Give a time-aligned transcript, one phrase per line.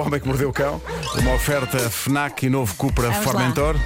[0.00, 0.80] O Homem que Mordeu o Cão,
[1.18, 3.22] uma oferta FNAC e novo Cupra Vamos lá.
[3.22, 3.76] Formentor.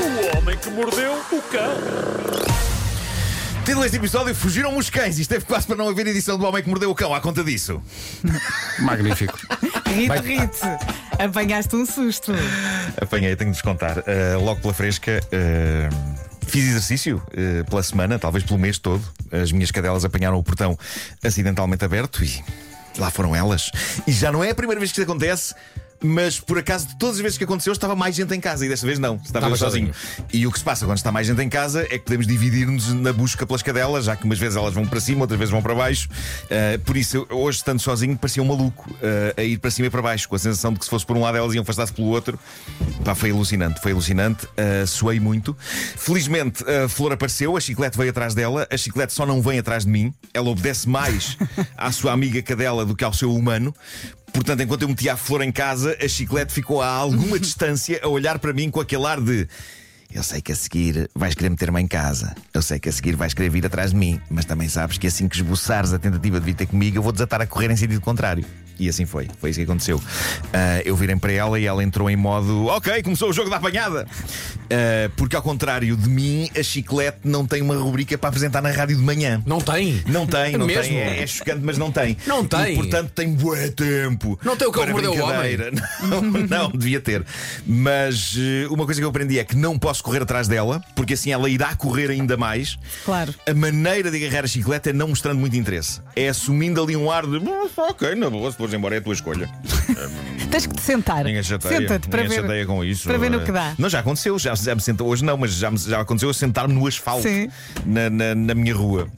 [0.00, 1.76] O homem que mordeu o cão.
[3.64, 5.20] Título deste episódio: Fugiram os cães.
[5.20, 7.44] Isto teve quase para não haver edição do Homem que Mordeu o Cão à conta
[7.44, 7.80] disso.
[8.80, 9.38] Magnífico.
[9.86, 10.60] Rite, rite.
[11.24, 12.32] Apanhaste um susto.
[13.00, 13.98] Apanhei, tenho de vos contar.
[13.98, 15.20] Uh, logo pela fresca.
[15.32, 19.04] uh, Fiz exercício uh, pela semana, talvez pelo mês todo.
[19.32, 20.78] As minhas cadelas apanharam o portão
[21.20, 22.44] acidentalmente aberto e
[22.96, 23.72] lá foram elas.
[24.06, 25.52] E já não é a primeira vez que isso acontece.
[26.04, 28.68] Mas por acaso, de todas as vezes que aconteceu, estava mais gente em casa e
[28.68, 29.90] desta vez não, estava Estava sozinho.
[30.30, 32.92] E o que se passa quando está mais gente em casa é que podemos dividir-nos
[32.92, 35.62] na busca pelas cadelas, já que umas vezes elas vão para cima, outras vezes vão
[35.62, 36.06] para baixo.
[36.44, 39.90] Uh, por isso, hoje, estando sozinho, parecia um maluco uh, a ir para cima e
[39.90, 41.94] para baixo, com a sensação de que se fosse por um lado elas iam afastar-se
[41.94, 42.38] pelo outro.
[43.02, 44.44] Pá, foi alucinante, foi alucinante.
[44.44, 45.56] Uh, suei muito.
[45.96, 48.66] Felizmente, a flor apareceu, a chiclete veio atrás dela.
[48.70, 50.12] A chiclete só não vem atrás de mim.
[50.34, 51.38] Ela obedece mais
[51.78, 53.74] à sua amiga cadela do que ao seu humano.
[54.34, 58.08] Portanto, enquanto eu metia a flor em casa, a chiclete ficou a alguma distância a
[58.08, 59.48] olhar para mim com aquele ar de.
[60.12, 62.34] Eu sei que a seguir vais querer meter-me em casa.
[62.52, 64.20] Eu sei que a seguir vais querer vir atrás de mim.
[64.28, 67.12] Mas também sabes que assim que esboçares a tentativa de vir ter comigo, eu vou
[67.12, 68.44] desatar a correr em sentido contrário.
[68.78, 69.28] E assim foi.
[69.40, 70.00] Foi isso que aconteceu.
[70.52, 72.66] Ah, eu virei para ela e ela entrou em modo.
[72.66, 74.06] Ok, começou o jogo da apanhada.
[74.70, 78.70] Ah, porque ao contrário de mim, a chiclete não tem uma rubrica para apresentar na
[78.70, 79.42] rádio de manhã.
[79.46, 80.02] Não tem?
[80.06, 80.82] Não tem, não Mesmo?
[80.82, 80.98] tem.
[80.98, 82.16] É, é chocante, mas não tem.
[82.26, 82.72] Não tem?
[82.72, 84.38] E, portanto, tem bué tempo.
[84.42, 85.70] Não tem o que mordeu o brincadeira.
[86.04, 87.24] Não, não, devia ter.
[87.66, 91.14] Mas eh, uma coisa que eu aprendi é que não posso correr atrás dela, porque
[91.14, 92.78] assim ela irá correr ainda mais.
[93.04, 93.34] Claro.
[93.48, 96.00] A maneira de agarrar a chiclete é não mostrando muito interesse.
[96.14, 99.02] É assumindo ali um ar de "Ah, ok, na boa, se fores embora é a
[99.02, 99.48] tua escolha.
[100.50, 101.24] Tens que te sentar.
[101.24, 101.78] Ninguém chateia.
[101.80, 102.42] Senta-te para Ninguém ver.
[102.42, 103.08] chateia com isso.
[103.08, 103.74] para ver no Eh, que dá.
[103.78, 106.34] Não, já aconteceu, já, já me sentou hoje não, mas já, me- já aconteceu eu
[106.34, 107.48] sentar-me no asfalto Sim.
[107.84, 109.08] na, na, na minha rua.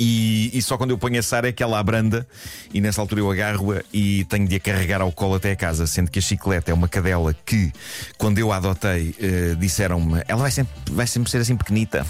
[0.00, 2.26] E, e só quando eu ponho a Sara é que ela abranda
[2.72, 5.86] e nessa altura eu agarro-a e tenho de a carregar ao colo até a casa,
[5.86, 7.70] sendo que a chiclete é uma cadela que,
[8.18, 12.06] quando eu a adotei, eh, disseram-me, ela vai sempre, vai sempre ser assim pequenita.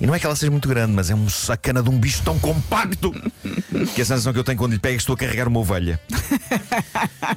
[0.00, 2.22] E não é que ela seja muito grande, mas é um sacana de um bicho
[2.22, 3.12] tão compacto
[3.94, 5.60] que a sensação que eu tenho quando lhe pego é que estou a carregar uma
[5.60, 6.00] ovelha.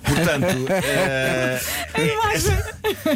[0.04, 1.62] Portanto, eh,
[2.34, 2.76] esta,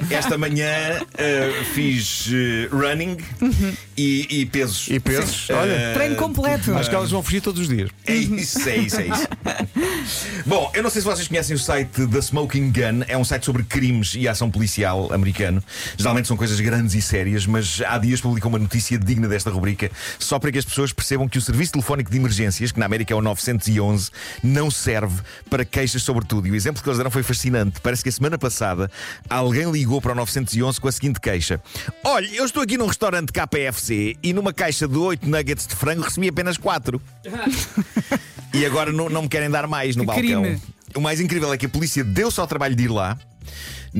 [0.09, 3.17] esta manhã eh, fiz eh, running
[3.97, 4.87] e, e pesos.
[4.89, 5.49] E pesos?
[5.49, 6.75] Olha, Treino completo.
[6.75, 7.89] acho que elas vão fugir todos os dias.
[8.05, 9.27] é isso, é isso, é isso.
[10.45, 13.45] Bom, eu não sei se vocês conhecem o site da Smoking Gun, é um site
[13.45, 15.63] sobre crimes e ação policial americano.
[15.97, 19.91] Geralmente são coisas grandes e sérias, mas há dias publicou uma notícia digna desta rubrica,
[20.19, 23.13] só para que as pessoas percebam que o serviço telefónico de emergências, que na América
[23.13, 24.09] é o 911,
[24.43, 26.47] não serve para queixas sobre tudo.
[26.47, 27.79] E o exemplo que eles deram foi fascinante.
[27.81, 28.89] Parece que a semana passada
[29.29, 31.61] alguém ligou para o 911 com a seguinte queixa:
[32.03, 36.01] Olha, eu estou aqui num restaurante KPFC e numa caixa de 8 nuggets de frango
[36.01, 37.01] recebi apenas 4.
[38.53, 40.41] E agora não, não me querem dar mais no Que balcão.
[40.43, 40.61] crime.
[40.95, 43.17] O mais incrível é que a polícia deu-se ao trabalho de ir lá.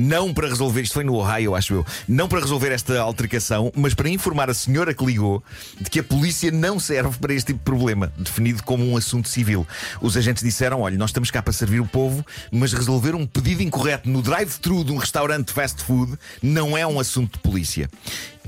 [0.00, 3.94] Não para resolver, isto foi no Ohio, acho eu, não para resolver esta altercação, mas
[3.94, 5.42] para informar a senhora que ligou
[5.80, 9.28] de que a polícia não serve para este tipo de problema, definido como um assunto
[9.28, 9.66] civil.
[10.00, 13.60] Os agentes disseram: olha, nós estamos cá para servir o povo, mas resolver um pedido
[13.60, 17.90] incorreto no drive-thru de um restaurante de fast food não é um assunto de polícia.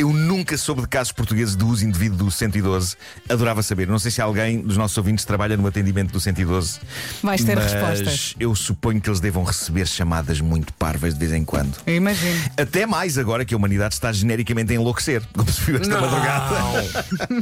[0.00, 2.97] Eu nunca soube de casos portugueses de uso indevido do 112.
[3.28, 3.87] Adorava saber.
[3.87, 6.81] Não sei se alguém dos nossos ouvintes trabalha no atendimento do 112.
[7.22, 8.34] Vais ter mas respostas.
[8.41, 11.76] Eu suponho que eles devam receber chamadas muito parvas de vez em quando.
[11.86, 12.38] Eu imagino.
[12.56, 16.84] Até mais agora que a humanidade está genericamente a enlouquecer, como se viu esta madrugada.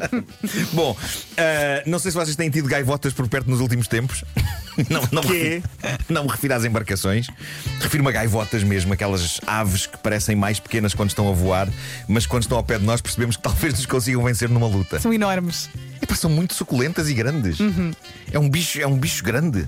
[0.73, 0.97] Bom,
[1.37, 4.25] ah, não sei se vocês têm tido gaivotas por perto nos últimos tempos.
[4.89, 5.69] Não, não, me refiro,
[6.09, 7.27] não me refiro às embarcações.
[7.81, 11.69] Refiro-me a gaivotas mesmo, aquelas aves que parecem mais pequenas quando estão a voar,
[12.07, 15.01] mas quando estão ao pé de nós percebemos que talvez nos consigam vencer numa luta.
[15.01, 15.69] São enormes.
[16.01, 17.59] Epá, são muito suculentas e grandes.
[18.31, 19.67] É um bicho, é um bicho grande.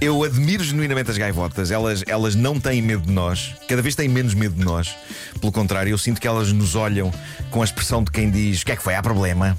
[0.00, 1.70] Eu admiro genuinamente as gaivotas.
[1.70, 3.54] Elas, elas não têm medo de nós.
[3.68, 4.94] Cada vez têm menos medo de nós.
[5.40, 7.12] Pelo contrário, eu sinto que elas nos olham
[7.50, 8.94] com a expressão de quem diz: O que é que foi?
[8.96, 9.56] Há problema?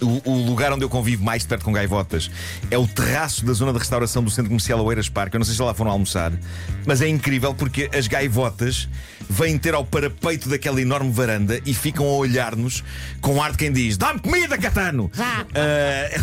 [0.00, 2.30] O, o lugar onde eu convivo mais perto com gaivotas
[2.70, 5.36] é o terraço da zona de restauração do Centro Comercial Oeiras Parque.
[5.36, 6.32] Eu não sei se lá foram almoçar,
[6.86, 8.88] mas é incrível porque as gaivotas
[9.28, 12.82] vêm ter ao parapeito daquela enorme varanda e ficam a olhar-nos
[13.20, 15.10] com ar de quem diz: Dá-me comida, Catano!
[15.18, 15.44] Ah,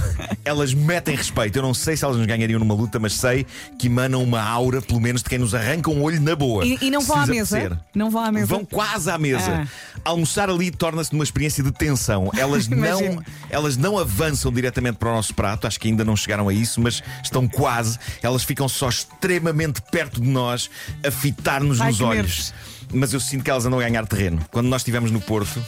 [0.45, 1.57] elas metem respeito.
[1.57, 3.45] Eu não sei se elas nos ganhariam numa luta, mas sei
[3.78, 6.66] que emanam uma aura, pelo menos, de quem nos arranca um olho na boa.
[6.66, 7.81] E- e não vão à mesa?
[7.94, 8.45] Não vão à mesa?
[8.48, 9.63] Vão quase à mesa.
[9.66, 10.00] Ah.
[10.04, 12.31] Almoçar ali torna-se numa experiência de tensão.
[12.38, 13.24] Elas não, Imagino.
[13.65, 16.79] Elas não avançam diretamente para o nosso prato, acho que ainda não chegaram a isso,
[16.79, 17.97] mas estão quase.
[18.21, 20.69] Elas ficam só extremamente perto de nós,
[21.03, 22.53] a fitar-nos nos olhos.
[22.94, 24.39] Mas eu sinto que elas andam a ganhar terreno.
[24.51, 25.63] Quando nós estivemos no Porto,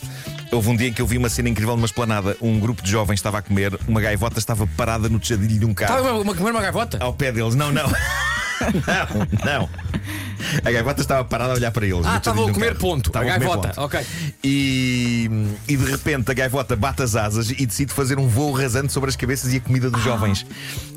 [0.49, 2.38] Houve um dia em que eu vi uma cena incrível numa esplanada.
[2.41, 5.73] Um grupo de jovens estava a comer, uma gaivota estava parada no tejadilho de um
[5.73, 5.97] carro.
[5.97, 6.97] Estava uma, comer uma gaivota?
[7.01, 7.53] Ao pé deles.
[7.53, 7.85] Não, não.
[8.63, 9.69] não, não.
[10.63, 12.06] A gaivota estava parada a olhar para eles.
[12.06, 12.80] Ah, estavam tejadilho a comer carro.
[12.80, 13.10] ponto.
[13.10, 13.81] Estavam a gaivota, ponto.
[13.81, 14.00] ok.
[14.44, 15.30] E,
[15.68, 19.10] e de repente a gaivota bate as asas e decide fazer um voo rasante sobre
[19.10, 20.45] as cabeças e a comida dos jovens.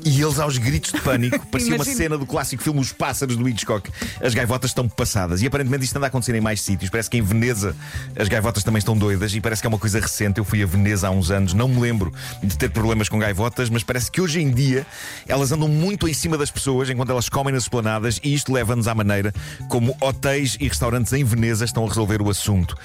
[0.03, 3.47] E eles, aos gritos de pânico, parecia uma cena do clássico filme Os Pássaros do
[3.47, 3.89] Hitchcock.
[4.21, 5.41] As gaivotas estão passadas.
[5.41, 6.89] E aparentemente isto anda a acontecer em mais sítios.
[6.89, 7.75] Parece que em Veneza
[8.17, 10.39] as gaivotas também estão doidas e parece que é uma coisa recente.
[10.39, 13.69] Eu fui a Veneza há uns anos, não me lembro de ter problemas com gaivotas,
[13.69, 14.85] mas parece que hoje em dia
[15.27, 18.87] elas andam muito em cima das pessoas enquanto elas comem nas esplanadas e isto leva-nos
[18.87, 19.30] à maneira
[19.67, 22.75] como hotéis e restaurantes em Veneza estão a resolver o assunto.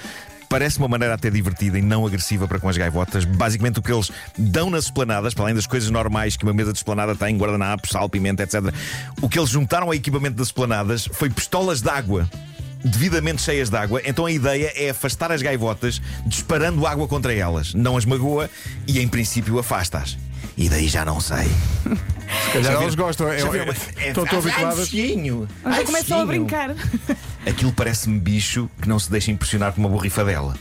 [0.49, 3.25] Parece uma maneira até divertida e não agressiva para com as gaivotas.
[3.25, 6.71] Basicamente, o que eles dão nas esplanadas, para além das coisas normais que uma mesa
[6.71, 8.73] de esplanada tem, guardanapos, sal, pimenta, etc.,
[9.21, 12.29] o que eles juntaram ao equipamento das esplanadas foi pistolas de água.
[12.87, 17.73] Devidamente cheias de água, então a ideia é afastar as gaivotas disparando água contra elas.
[17.73, 18.49] Não as magoa
[18.87, 20.17] e, em princípio, afasta-as.
[20.57, 21.45] E daí já não sei.
[22.45, 23.31] Se calhar elas gostam.
[23.31, 23.39] É,
[25.63, 26.75] é, começam a brincar.
[27.47, 30.53] Aquilo parece-me bicho que não se deixa impressionar por uma borrifadela.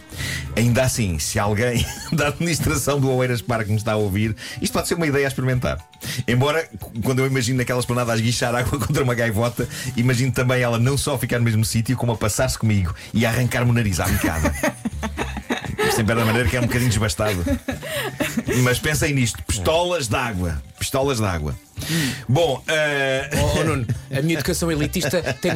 [0.54, 4.86] Ainda assim, se alguém da administração do Oeiras Parque me está a ouvir, isto pode
[4.86, 5.78] ser uma ideia a experimentar.
[6.28, 6.68] Embora,
[7.02, 10.96] quando eu imagino naquela esplanada a esguichar água contra uma gaivota, imagino também ela não
[10.96, 14.06] só ficar no mesmo sítio, como a passar-se comigo e a arrancar-me o nariz à
[14.06, 14.54] mecada.
[15.88, 17.44] Isto em da maneira que é um bocadinho desbastado.
[18.62, 20.62] Mas pensem nisto: pistolas de água.
[20.78, 21.54] Pistolas de água.
[22.28, 23.86] Bom, eh, Oh, oh, Nuno,
[24.16, 25.52] a minha educação elitista tem,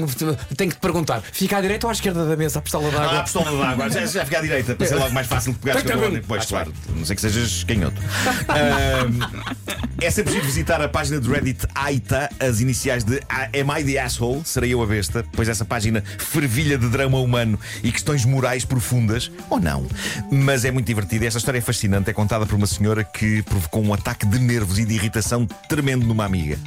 [0.56, 2.96] tem que te perguntar: fica à direita ou à esquerda da mesa a pistola Ah,
[2.96, 3.22] a d'água?
[3.22, 3.90] pistola de água.
[3.90, 6.72] Já, já fica à direita, para ser logo mais fácil de pegar Ah, claro.
[6.94, 8.00] Não sei que sejas canhoto.
[8.48, 9.20] Ahm,
[10.00, 13.98] é sempre preciso visitar a página do Reddit AITA, as iniciais de Am I the
[13.98, 14.40] Asshole?
[14.44, 15.24] Serei eu a besta?
[15.32, 19.86] Pois essa página fervilha de drama humano e questões morais profundas, ou não.
[20.30, 21.26] Mas é muito divertida.
[21.26, 22.08] Esta história é fascinante.
[22.08, 26.06] É contada por uma senhora que provocou um ataque de nervos e de irritação tremendo
[26.06, 26.58] numa amiga.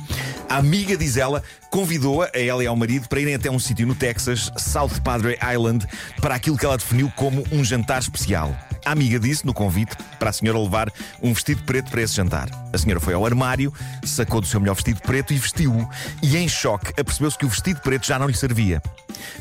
[0.48, 1.42] A amiga, diz ela,
[1.72, 5.40] convidou-a, a ela e ao marido, para irem até um sítio no Texas, South Padre
[5.52, 5.88] Island,
[6.22, 8.56] para aquilo que ela definiu como um jantar especial.
[8.86, 10.92] A amiga disse no convite para a senhora levar
[11.22, 12.50] um vestido preto para esse jantar.
[12.74, 15.88] A senhora foi ao armário, sacou do seu melhor vestido preto e vestiu-o.
[16.22, 18.82] E em choque, apercebeu-se que o vestido preto já não lhe servia.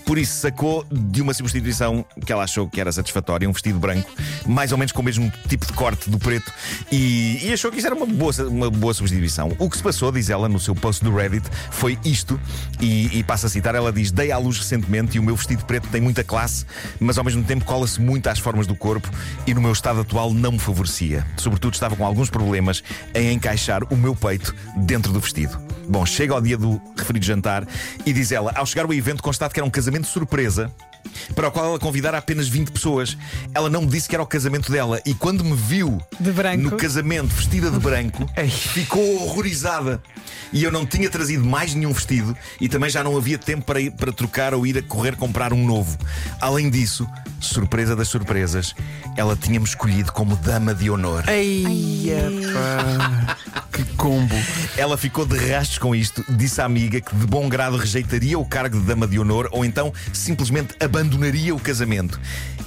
[0.04, 4.10] Por isso, sacou de uma substituição que ela achou que era satisfatória, um vestido branco,
[4.46, 6.52] mais ou menos com o mesmo tipo de corte do preto,
[6.90, 9.54] e, e achou que isso era uma boa, uma boa substituição.
[9.58, 12.40] O que se passou, diz ela no seu post do Reddit, foi isto,
[12.80, 15.64] e, e passa a citar: ela diz, dei à luz recentemente e o meu vestido
[15.64, 16.64] preto tem muita classe,
[17.00, 19.08] mas ao mesmo tempo cola-se muito às formas do corpo
[19.46, 21.26] e no meu estado atual não me favorecia.
[21.36, 22.82] Sobretudo estava com alguns problemas
[23.14, 25.58] em encaixar o meu peito dentro do vestido.
[25.88, 27.66] Bom, chega ao dia do referido jantar
[28.04, 30.72] e diz ela: ao chegar ao evento, constato que era um casamento surpresa.
[31.34, 33.16] Para o qual ela convidara apenas 20 pessoas.
[33.54, 36.62] Ela não me disse que era o casamento dela e quando me viu De branco.
[36.62, 40.02] no casamento vestida de branco, ficou horrorizada.
[40.52, 43.80] E eu não tinha trazido mais nenhum vestido e também já não havia tempo para,
[43.80, 45.96] ir, para trocar ou ir a correr comprar um novo.
[46.40, 47.08] Além disso,
[47.40, 48.74] surpresa das surpresas,
[49.16, 51.24] ela tinha-me escolhido como dama de honor.
[51.28, 53.36] Eia, pá.
[53.84, 54.34] Que combo.
[54.76, 58.44] Ela ficou de rastos com isto, disse à amiga que de bom grado rejeitaria o
[58.44, 62.20] cargo de dama de honor ou então simplesmente abandonaria o casamento.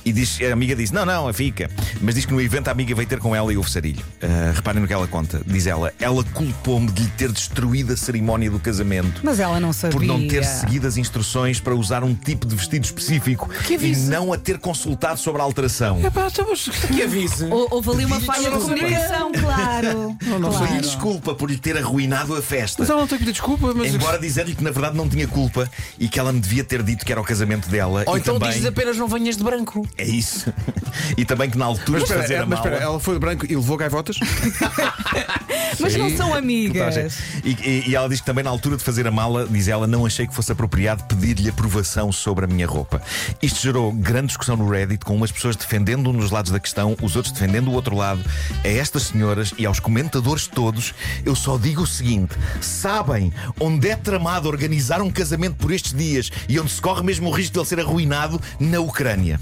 [0.03, 1.69] E diz, a amiga disse: Não, não, fica.
[2.01, 4.03] Mas diz que no evento a amiga veio ter com ela e houve sarilho.
[4.21, 5.41] Ah, reparem no que ela conta.
[5.45, 9.21] Diz ela: Ela culpou-me de lhe ter destruído a cerimónia do casamento.
[9.23, 9.97] Mas ela não sabia.
[9.97, 14.31] Por não ter seguido as instruções para usar um tipo de vestido específico e não
[14.31, 15.99] a ter consultado sobre a alteração.
[16.05, 17.45] Epá, então, mas que avise.
[17.45, 20.17] Hou- Houve ali uma falha de comunicação, claro.
[20.39, 20.87] não Pedi claro.
[21.05, 22.77] Desculpa por lhe ter arruinado a festa.
[22.81, 23.93] Mas ela não tem que pedir desculpa, mas.
[23.93, 25.69] Embora dizer-lhe que na verdade não tinha culpa
[25.99, 28.03] e que ela me devia ter dito que era o casamento dela.
[28.07, 28.49] Ou e então também...
[28.49, 29.87] dizes apenas não venhas de branco.
[29.97, 30.51] É isso.
[31.17, 32.69] E também que na altura Mas espera, fazer é- a mas mala.
[32.69, 34.17] espera, ela foi de branco e levou gaivotas?
[35.79, 36.95] Mas não são amigas.
[37.43, 39.85] E, e- e ela diz que também na altura de fazer a mala, diz ela,
[39.87, 43.01] não achei que fosse apropriado pedir-lhe aprovação sobre a minha roupa.
[43.41, 46.95] Isto gerou grande discussão no Reddit, com umas pessoas defendendo um dos lados da questão,
[47.01, 48.23] os outros defendendo o outro lado.
[48.63, 50.84] A estas senhoras e aos comentadores todos,
[51.25, 56.31] eu só digo o seguinte: sabem onde é tramado organizar um casamento por estes dias
[56.47, 58.41] e onde se corre mesmo o risco de ele ser arruinado?
[58.59, 59.39] Na Ucrânia.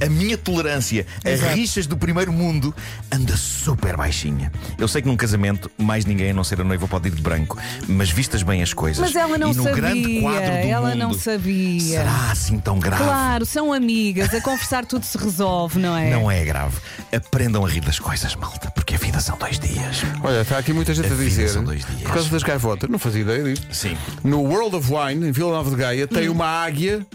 [0.00, 2.74] A minha tolerância a rixas do primeiro mundo
[3.12, 4.52] anda super baixinha.
[4.78, 7.22] Eu sei que num casamento mais ninguém a não ser a noiva pode ir de
[7.22, 7.58] branco,
[7.88, 9.00] mas vistas bem as coisas.
[9.00, 9.76] Mas ela não e no sabia.
[9.76, 11.80] grande quadro do ela mundo, não sabia.
[11.80, 13.02] Será assim tão grave?
[13.02, 16.10] Claro, são amigas, a conversar tudo se resolve, não é?
[16.10, 16.76] Não é grave.
[17.14, 18.70] Aprendam a rir das coisas, malta,
[19.14, 20.02] porque a vida são dois dias.
[20.22, 21.48] Olha, está aqui muita gente A a dizer.
[21.48, 22.02] são dois dias.
[22.02, 23.66] Por causa das gaivotas, não fazia ideia disto.
[23.74, 23.96] Sim.
[24.22, 27.04] No World of Wine, em Vila Nova de Gaia, tem uma águia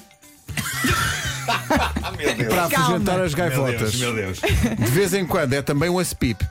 [2.18, 2.54] Meu Deus.
[2.54, 3.80] para afugentar as Meu gaivotas.
[3.80, 4.40] Deus, meu Deus.
[4.78, 6.38] De vez em quando é também um aspip.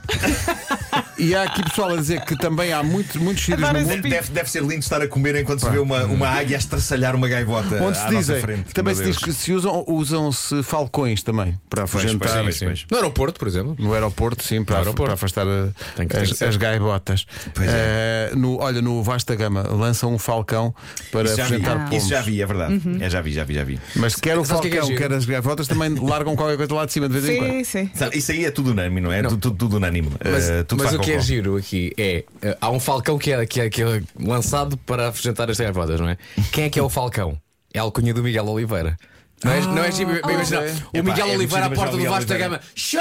[1.19, 4.31] E há aqui pessoal a dizer que também há muito, muitos sítios no mundo Deve,
[4.33, 7.29] deve ser lindo estar a comer enquanto se vê uma, uma águia a estraçalhar uma
[7.29, 8.41] gaivota onde se à nossa dizem.
[8.41, 8.73] frente.
[8.75, 12.43] Também se diz que se usam, usam-se falcões também para afugentar.
[12.45, 12.87] pois, pois.
[12.91, 13.77] No aeroporto, por exemplo.
[13.79, 15.05] No aeroporto, sim, para, aeroporto.
[15.05, 17.27] para afastar a- que- que as, as gaivotas.
[17.61, 18.31] É.
[18.33, 20.75] Eh, no, olha, no Vasta Gama lançam um falcão
[21.11, 21.97] para afugentar pomos.
[22.03, 22.81] Isso já vi, é verdade.
[23.01, 23.81] É, já vi, já vi, já vi.
[23.97, 26.37] Mas quer o Sabes o que é que é falcão, quer as gaivotas, também largam
[26.37, 27.65] qualquer coisa lá de cima de vez em quando.
[27.65, 27.91] Sim, sim.
[28.15, 29.23] Isso aí é tudo unânime, não é?
[29.23, 29.37] Não.
[29.37, 30.11] Tudo, unânime.
[30.25, 32.25] Mas, Eh, mas faz o que é giro aqui é.
[32.43, 36.01] eh, há um falcão que é, que, é, que é lançado para afugentar as gaivotas,
[36.01, 36.19] não é?
[36.53, 37.41] Quem é que é o falcão?
[37.73, 38.97] É a alcunha do Miguel Oliveira.
[39.45, 40.65] Não é, não é giro, bem imaginar.
[40.93, 42.61] O Miguel é Oliveira à porta do imaginar o Vasta Miguel Gama.
[42.75, 43.01] Show!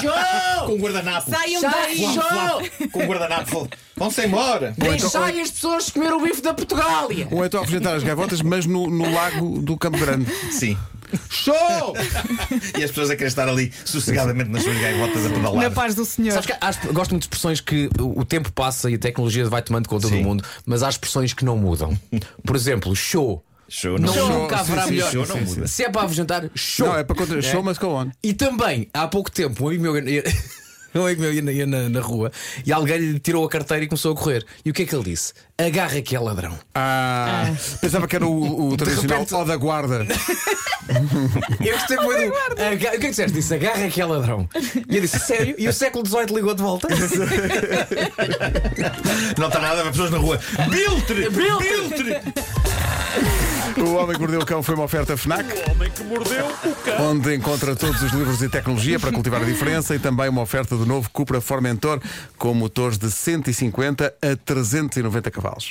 [0.00, 0.66] Show!
[0.66, 1.30] Com um guardanapo.
[1.30, 1.96] Saiam Sai, daí!
[1.96, 2.88] show!
[2.90, 3.68] Com um guardanapo.
[3.96, 4.74] Vão-se embora.
[4.76, 7.28] Deixai as pessoas comer o bife da Portugália!
[7.30, 10.30] Ou então afugentar as gaivotas, mas no, no lago do Campo Grande.
[10.52, 10.76] Sim.
[11.30, 11.94] Show!
[12.78, 15.62] E as pessoas a querer estar ali sossegadamente nas suas gaivotas a pedalar.
[15.62, 16.32] Na paz do Senhor.
[16.32, 19.62] Sabes que há, gosto muito de expressões que o tempo passa e a tecnologia vai
[19.62, 20.18] tomando conta Sim.
[20.18, 21.98] do mundo, mas há expressões que não mudam.
[22.44, 23.44] Por exemplo, show.
[23.68, 24.28] Show, Não, show.
[24.42, 25.10] nunca haverá sim, sim, melhor.
[25.12, 25.66] show não muda.
[25.66, 26.88] Se é para afugentar, show.
[26.88, 27.40] Não, é para contra...
[27.40, 28.10] Show must go on.
[28.22, 30.24] E também, há pouco tempo, um amigo meu, ia-
[30.94, 32.30] um amigo meu ia, na, ia na, na rua
[32.66, 34.44] e alguém lhe tirou a carteira e começou a correr.
[34.64, 35.32] E o que é que ele disse?
[35.56, 36.58] Agarra que é ladrão.
[36.74, 37.50] Ah,
[37.80, 40.06] pensava que era o, o tradicional repente- ó da guarda.
[41.64, 42.36] Eu gostei muito do.
[42.62, 43.32] Aga- O que é que disseste?
[43.32, 44.48] Disse agarra que é ladrão.
[44.88, 45.54] E eu disse, sério?
[45.58, 46.88] E o século XVIII ligou de volta?
[49.38, 50.38] Não está nada, pessoas na rua.
[50.68, 51.28] Biltre!
[51.30, 52.20] Biltre!
[53.76, 56.74] O Homem que Mordeu o Cão foi uma oferta FNAC, O homem que mordeu o
[56.84, 57.10] cão.
[57.10, 60.76] onde encontra todos os livros e tecnologia para cultivar a diferença e também uma oferta
[60.76, 62.00] do novo Cupra Formentor
[62.36, 65.70] com motores de 150 a 390 cavalos.